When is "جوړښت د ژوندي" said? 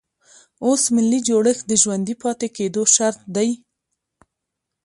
1.27-2.15